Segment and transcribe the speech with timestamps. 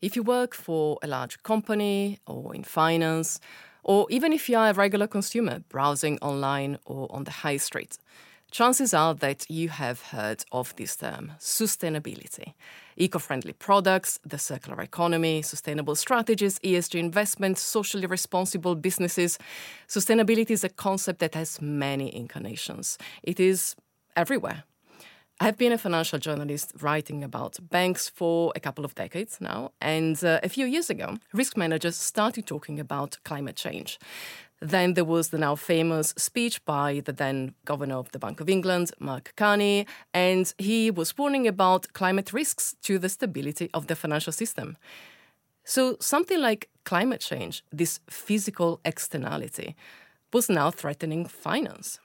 [0.00, 3.40] If you work for a large company or in finance,
[3.82, 7.98] or even if you are a regular consumer browsing online or on the high street,
[8.52, 12.54] chances are that you have heard of this term sustainability.
[12.96, 19.36] Eco friendly products, the circular economy, sustainable strategies, ESG investments, socially responsible businesses.
[19.88, 22.98] Sustainability is a concept that has many incarnations.
[23.24, 23.74] It is
[24.14, 24.62] everywhere.
[25.40, 29.70] I have been a financial journalist writing about banks for a couple of decades now,
[29.80, 34.00] and uh, a few years ago, risk managers started talking about climate change.
[34.60, 38.48] Then there was the now famous speech by the then governor of the Bank of
[38.48, 43.94] England, Mark Carney, and he was warning about climate risks to the stability of the
[43.94, 44.76] financial system.
[45.62, 49.76] So, something like climate change, this physical externality,
[50.32, 52.00] was now threatening finance.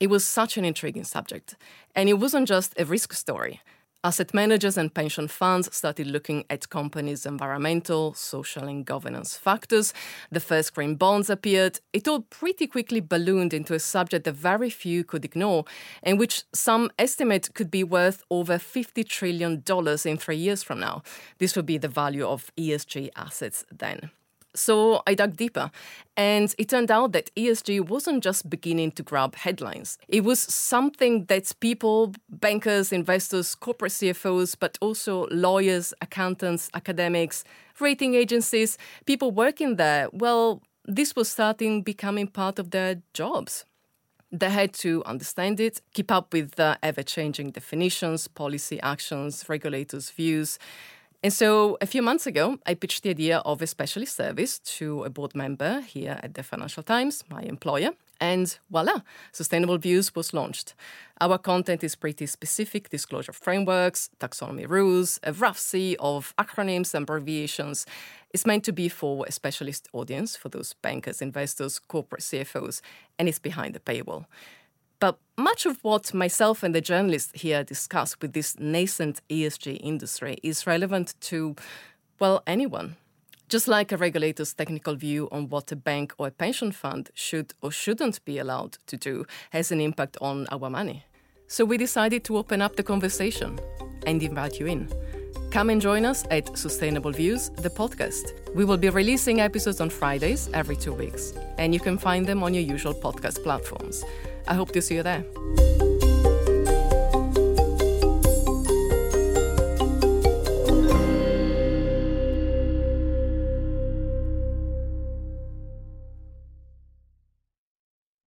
[0.00, 1.56] It was such an intriguing subject,
[1.94, 3.60] and it wasn't just a risk story.
[4.02, 9.92] Asset managers and pension funds started looking at companies' environmental, social, and governance factors.
[10.30, 11.80] The first green bonds appeared.
[11.92, 15.66] It all pretty quickly ballooned into a subject that very few could ignore,
[16.02, 19.62] and which some estimate could be worth over $50 trillion
[20.06, 21.02] in three years from now.
[21.36, 24.10] This would be the value of ESG assets then.
[24.54, 25.70] So I dug deeper,
[26.16, 29.96] and it turned out that ESG wasn't just beginning to grab headlines.
[30.08, 37.44] It was something that people, bankers, investors, corporate CFOs, but also lawyers, accountants, academics,
[37.80, 43.64] rating agencies, people working there, well, this was starting becoming part of their jobs.
[44.32, 50.10] They had to understand it, keep up with the ever changing definitions, policy actions, regulators'
[50.10, 50.58] views,
[51.22, 55.04] and so a few months ago, I pitched the idea of a specialist service to
[55.04, 57.90] a board member here at the Financial Times, my employer,
[58.20, 59.00] and voila,
[59.32, 60.74] Sustainable Views was launched.
[61.20, 67.02] Our content is pretty specific disclosure frameworks, taxonomy rules, a rough sea of acronyms and
[67.02, 67.86] abbreviations.
[68.32, 72.80] It's meant to be for a specialist audience, for those bankers, investors, corporate CFOs,
[73.18, 74.26] and it's behind the paywall.
[75.00, 80.36] But much of what myself and the journalists here discuss with this nascent ESG industry
[80.42, 81.56] is relevant to,
[82.18, 82.96] well, anyone.
[83.48, 87.52] Just like a regulator's technical view on what a bank or a pension fund should
[87.62, 91.04] or shouldn't be allowed to do has an impact on our money.
[91.48, 93.58] So we decided to open up the conversation
[94.06, 94.88] and invite you in.
[95.50, 98.54] Come and join us at Sustainable Views, the podcast.
[98.54, 102.44] We will be releasing episodes on Fridays every two weeks, and you can find them
[102.44, 104.04] on your usual podcast platforms.
[104.46, 105.24] I hope to see you there.